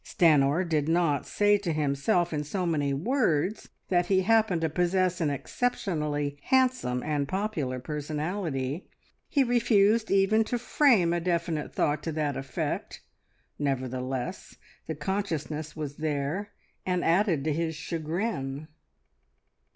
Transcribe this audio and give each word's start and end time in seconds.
Stanor 0.03 0.67
did 0.67 0.89
not 0.89 1.27
say 1.27 1.59
to 1.59 1.71
himself 1.71 2.33
in 2.33 2.43
so 2.43 2.65
many 2.65 2.91
words 2.91 3.69
that 3.89 4.07
he 4.07 4.21
happened 4.23 4.61
to 4.61 4.67
possess 4.67 5.21
an 5.21 5.29
exceptionally 5.29 6.39
handsome 6.45 7.03
and 7.03 7.27
popular 7.27 7.79
personality, 7.79 8.89
he 9.29 9.43
refused 9.43 10.09
even 10.09 10.43
to 10.45 10.57
frame 10.57 11.13
a 11.13 11.19
definite 11.19 11.71
thought 11.71 12.01
to 12.01 12.11
that 12.13 12.35
effect; 12.35 13.03
nevertheless 13.59 14.55
the 14.87 14.95
consciousness 14.95 15.75
was 15.75 15.97
there, 15.97 16.49
and 16.83 17.05
added 17.05 17.43
to 17.43 17.53
his 17.53 17.75
chagrin. 17.75 18.67